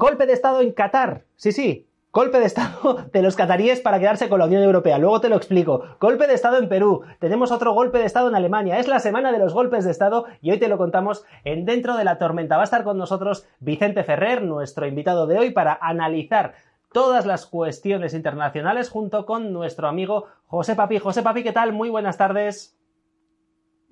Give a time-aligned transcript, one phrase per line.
[0.00, 1.24] golpe de Estado en Qatar.
[1.36, 4.98] Sí, sí, Golpe de Estado de los cataríes para quedarse con la Unión Europea.
[4.98, 5.84] Luego te lo explico.
[6.00, 7.02] Golpe de Estado en Perú.
[7.20, 8.78] Tenemos otro golpe de Estado en Alemania.
[8.78, 11.96] Es la semana de los golpes de Estado y hoy te lo contamos en Dentro
[11.96, 12.56] de la Tormenta.
[12.56, 16.54] Va a estar con nosotros Vicente Ferrer, nuestro invitado de hoy, para analizar
[16.92, 20.98] todas las cuestiones internacionales junto con nuestro amigo José Papi.
[20.98, 21.72] José Papi, ¿qué tal?
[21.72, 22.74] Muy buenas tardes.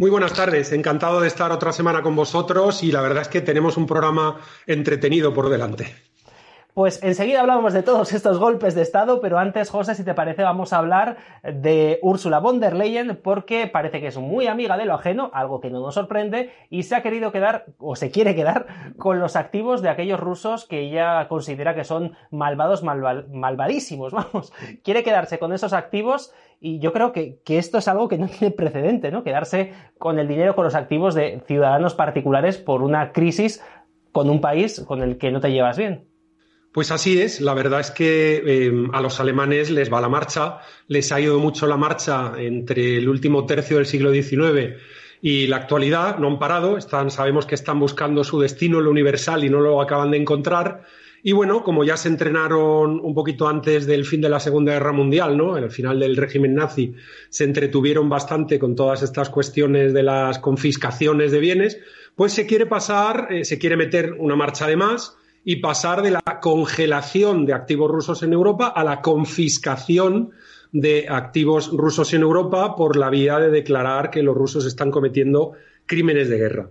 [0.00, 3.40] Muy buenas tardes, encantado de estar otra semana con vosotros y la verdad es que
[3.40, 4.36] tenemos un programa
[4.68, 6.07] entretenido por delante.
[6.74, 10.44] Pues enseguida hablamos de todos estos golpes de Estado, pero antes, José, si te parece,
[10.44, 14.84] vamos a hablar de Ursula von der Leyen, porque parece que es muy amiga de
[14.84, 18.36] lo ajeno, algo que no nos sorprende, y se ha querido quedar, o se quiere
[18.36, 24.52] quedar, con los activos de aquellos rusos que ella considera que son malvados, malvadísimos, vamos.
[24.84, 28.28] Quiere quedarse con esos activos y yo creo que, que, esto es algo que no
[28.28, 29.24] tiene precedente, ¿no?
[29.24, 33.64] Quedarse con el dinero, con los activos de ciudadanos particulares por una crisis
[34.12, 36.07] con un país con el que no te llevas bien.
[36.78, 40.58] Pues así es, la verdad es que eh, a los alemanes les va la marcha,
[40.86, 44.76] les ha ido mucho la marcha entre el último tercio del siglo XIX
[45.20, 49.42] y la actualidad, no han parado, están, sabemos que están buscando su destino, lo universal,
[49.42, 50.84] y no lo acaban de encontrar.
[51.24, 54.92] Y bueno, como ya se entrenaron un poquito antes del fin de la Segunda Guerra
[54.92, 55.58] Mundial, ¿no?
[55.58, 56.94] En el final del régimen nazi,
[57.28, 61.80] se entretuvieron bastante con todas estas cuestiones de las confiscaciones de bienes,
[62.14, 65.18] pues se quiere pasar, eh, se quiere meter una marcha de más
[65.50, 70.32] y pasar de la congelación de activos rusos en Europa a la confiscación
[70.72, 75.52] de activos rusos en Europa por la vía de declarar que los rusos están cometiendo
[75.86, 76.68] crímenes de guerra.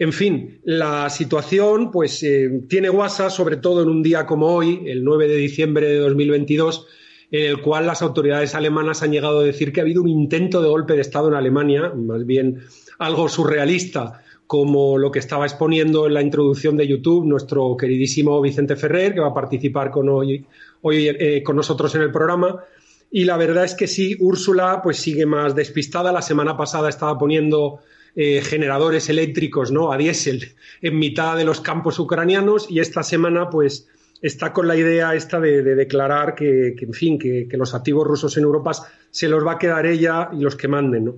[0.00, 4.82] En fin, la situación pues eh, tiene guasa, sobre todo en un día como hoy,
[4.86, 6.88] el 9 de diciembre de 2022,
[7.30, 10.60] en el cual las autoridades alemanas han llegado a decir que ha habido un intento
[10.60, 12.64] de golpe de Estado en Alemania, más bien
[12.98, 18.76] algo surrealista, como lo que estaba exponiendo en la introducción de YouTube nuestro queridísimo Vicente
[18.76, 20.42] Ferrer, que va a participar con hoy,
[20.90, 22.64] eh, con nosotros en el programa.
[23.10, 26.12] Y la verdad es que sí, Úrsula pues sigue más despistada.
[26.12, 27.80] La semana pasada estaba poniendo
[28.16, 29.92] eh, generadores eléctricos ¿no?
[29.92, 33.86] a diésel en mitad de los campos ucranianos y esta semana pues
[34.22, 38.34] está con la idea esta de, declarar que, en fin, que, que, los activos rusos
[38.38, 38.72] en Europa
[39.10, 41.16] se los va a quedar ella y los que manden, ¿no?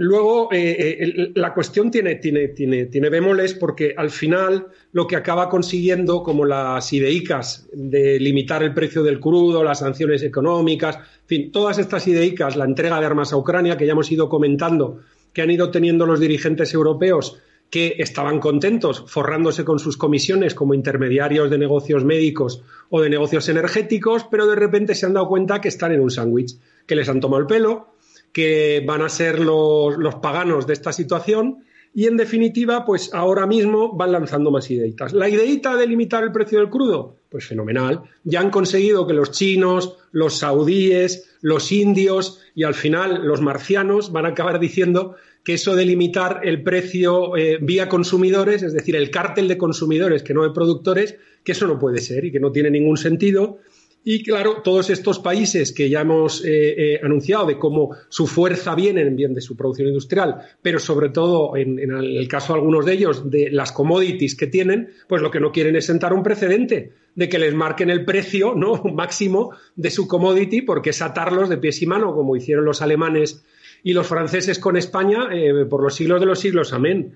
[0.00, 5.16] Luego, eh, eh, la cuestión tiene, tiene, tiene, tiene bemoles porque al final lo que
[5.16, 11.26] acaba consiguiendo, como las ideicas de limitar el precio del crudo, las sanciones económicas, en
[11.26, 15.00] fin, todas estas ideicas, la entrega de armas a Ucrania, que ya hemos ido comentando,
[15.32, 20.74] que han ido teniendo los dirigentes europeos que estaban contentos forrándose con sus comisiones como
[20.74, 25.60] intermediarios de negocios médicos o de negocios energéticos, pero de repente se han dado cuenta
[25.60, 27.97] que están en un sándwich, que les han tomado el pelo,
[28.38, 33.96] que van a ser los, paganos de esta situación y en definitiva, pues ahora mismo
[33.96, 35.12] van lanzando más ideitas.
[35.12, 38.02] La ideita de limitar el precio del crudo, pues fenomenal.
[38.22, 44.12] Ya han conseguido que los chinos, los saudíes, los indios y al final los marcianos
[44.12, 48.94] van a acabar diciendo que eso de limitar el precio eh, vía consumidores, es decir,
[48.94, 52.38] el cártel de consumidores que no de productores, que eso no puede ser y que
[52.38, 53.58] no tiene ningún sentido
[54.04, 58.74] y claro, todos estos países que ya hemos eh, eh, anunciado de cómo su fuerza
[58.74, 62.86] viene en bien de su producción industrial, pero sobre todo en, el caso de algunos
[62.86, 66.22] de ellos de las commodities que tienen, pues lo que no quieren es sentar un
[66.22, 68.82] precedente de que les marquen el precio ¿no?
[68.94, 73.44] máximo de su commodity porque es atarlos de pies y mano, como hicieron los alemanes
[73.82, 76.72] y los franceses con España eh, por los siglos de los siglos.
[76.72, 77.14] Amén.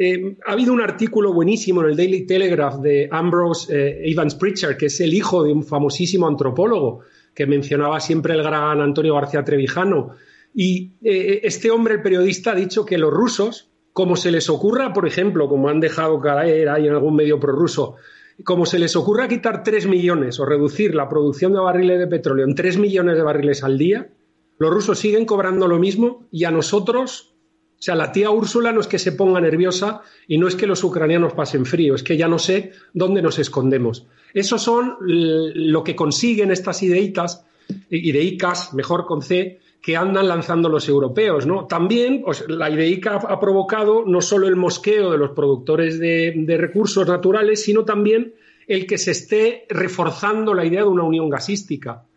[0.00, 4.76] Eh, ha habido un artículo buenísimo en el Daily Telegraph de Ambrose eh, Evans Pritchard,
[4.76, 7.00] que es el hijo de un famosísimo antropólogo
[7.34, 10.10] que mencionaba siempre el gran Antonio García Trevijano.
[10.54, 14.92] Y eh, este hombre, el periodista, ha dicho que los rusos, como se les ocurra,
[14.92, 17.96] por ejemplo, como han dejado caer ahí en algún medio prorruso,
[18.44, 22.46] como se les ocurra quitar tres millones o reducir la producción de barriles de petróleo
[22.46, 24.10] en tres millones de barriles al día,
[24.58, 27.34] los rusos siguen cobrando lo mismo y a nosotros
[27.78, 30.66] o sea, la tía Úrsula no es que se ponga nerviosa y no es que
[30.66, 34.04] los ucranianos pasen frío, es que ya no sé dónde nos escondemos.
[34.34, 37.46] Eso son lo que consiguen estas ideitas,
[37.88, 41.66] ideicas, mejor con C, que andan lanzando los europeos, ¿no?
[41.66, 46.56] También pues, la ideica ha provocado no solo el mosqueo de los productores de, de
[46.56, 48.34] recursos naturales, sino también
[48.66, 52.07] el que se esté reforzando la idea de una unión gasística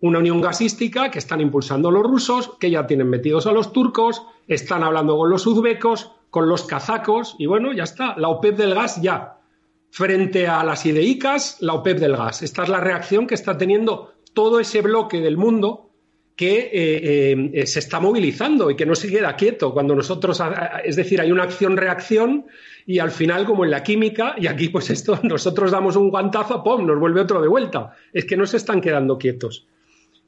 [0.00, 4.22] una unión gasística que están impulsando los rusos, que ya tienen metidos a los turcos,
[4.46, 8.74] están hablando con los uzbecos, con los kazacos, y bueno, ya está, la OPEP del
[8.74, 9.38] gas ya.
[9.90, 12.42] Frente a las ideicas, la OPEP del gas.
[12.42, 15.88] Esta es la reacción que está teniendo todo ese bloque del mundo
[16.36, 20.40] que eh, eh, se está movilizando y que no se queda quieto cuando nosotros,
[20.84, 22.46] es decir, hay una acción-reacción
[22.86, 26.62] y al final, como en la química, y aquí pues esto, nosotros damos un guantazo,
[26.62, 27.96] ¡pum!, nos vuelve otro de vuelta.
[28.12, 29.66] Es que no se están quedando quietos.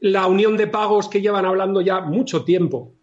[0.00, 2.94] La unión de pagos que llevan hablando ya mucho tiempo,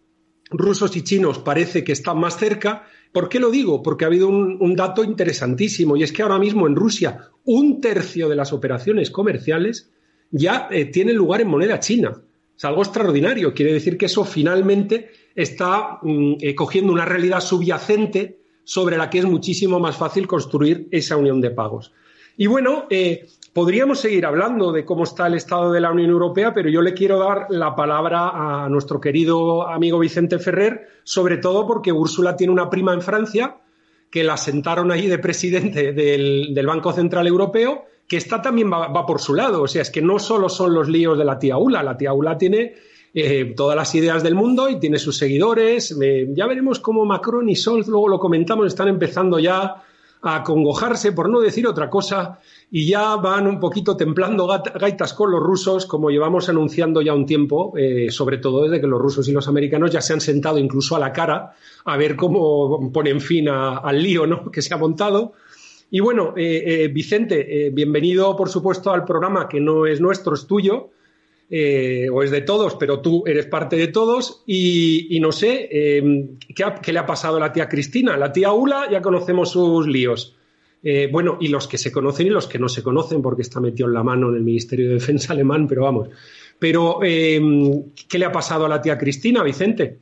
[0.50, 2.86] rusos y chinos, parece que están más cerca.
[3.12, 3.82] ¿Por qué lo digo?
[3.82, 8.28] Porque ha habido un dato interesantísimo y es que ahora mismo en Rusia un tercio
[8.28, 9.90] de las operaciones comerciales
[10.30, 12.22] ya eh, tiene lugar en moneda china.
[12.56, 13.54] Es algo extraordinario.
[13.54, 19.20] Quiere decir que eso finalmente está mm, eh, cogiendo una realidad subyacente sobre la que
[19.20, 21.92] es muchísimo más fácil construir esa unión de pagos.
[22.36, 23.26] Y bueno, eh,
[23.58, 26.94] podríamos seguir hablando de cómo está el estado de la Unión Europea, pero yo le
[26.94, 32.52] quiero dar la palabra a nuestro querido amigo Vicente Ferrer, sobre todo porque Úrsula tiene
[32.52, 33.56] una prima en Francia
[34.12, 39.20] que la sentaron allí de presidente del Banco Central Europeo que esta también va, por
[39.20, 39.62] su lado.
[39.62, 42.12] O sea, es que no solo son los líos de la tía Ula, la tía
[42.12, 42.76] Ula tiene
[43.12, 45.98] eh, todas las ideas del mundo y tiene sus seguidores.
[46.00, 49.82] Eh, ya veremos cómo Macron y Scholz, luego lo comentamos, están empezando ya
[50.22, 52.38] a congojarse, por no decir otra cosa,
[52.70, 57.24] y ya van un poquito templando gaitas con los rusos, como llevamos anunciando ya un
[57.24, 60.58] tiempo, eh, sobre todo desde que los rusos y los americanos ya se han sentado
[60.58, 61.54] incluso a la cara
[61.84, 64.50] a ver cómo ponen fin al lío ¿no?
[64.52, 65.32] que se ha montado.
[65.90, 70.46] Y bueno, eh, eh, Vicente, bienvenido por supuesto al programa que no es nuestro, es
[70.46, 70.90] tuyo,
[71.50, 74.42] o es de todos, pero tú eres parte de todos.
[74.46, 75.68] Y, no sé,
[76.54, 78.16] ¿qué, le ha pasado a la tía Cristina?
[78.16, 80.36] La tía Ula, ya conocemos sus líos.
[81.10, 83.88] bueno, y los que se conocen y los que no se conocen, porque está metido
[83.88, 86.08] en la mano en el Ministerio de Defensa alemán, pero vamos.
[86.58, 89.98] Pero, ¿qué le ha pasado a la tía Cristina, Vicente?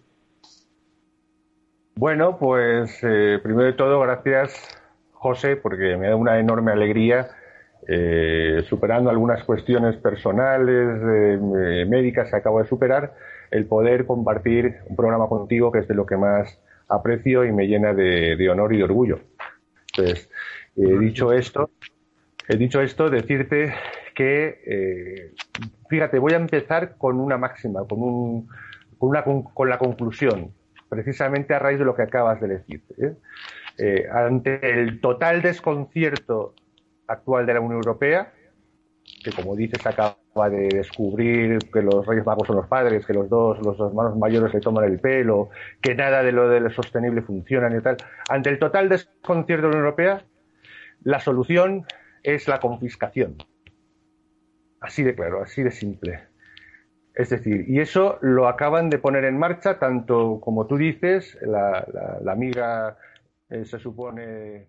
[1.97, 4.53] Bueno, pues primero de todo, gracias
[5.27, 7.31] José, porque me da una enorme alegría,
[7.89, 13.15] eh, superando algunas cuestiones personales, eh, médicas que acabo de superar,
[13.51, 16.59] el poder compartir un programa contigo que es de lo que más
[16.89, 19.21] aprecio y me llena de, honor y de orgullo.
[19.97, 20.29] Entonces,
[20.77, 21.71] he dicho esto,
[22.49, 23.73] he dicho esto, decirte
[24.15, 25.35] que, eh,
[25.89, 28.49] fíjate, voy a empezar con una máxima, con, un,
[28.99, 30.53] con, una, con la conclusión,
[30.89, 32.83] precisamente a raíz de lo que acabas de decir.
[33.79, 36.55] Eh, ante el total desconcierto
[37.07, 38.33] actual de la Unión Europea,
[39.23, 43.29] que como dices acaba de descubrir que los Reyes Magos son los padres, que los
[43.29, 45.51] dos, los hermanos mayores le toman el pelo,
[45.81, 47.97] que nada de lo de lo sostenible funciona ni tal.
[48.29, 50.25] Ante el total desconcierto de la Unión Europea,
[51.03, 51.87] la solución
[52.23, 53.37] es la confiscación.
[54.81, 56.21] Así de claro, así de simple.
[57.15, 61.87] Es decir, y eso lo acaban de poner en marcha tanto como tú dices, la,
[62.23, 62.99] la amiga
[63.49, 64.69] eh, se supone...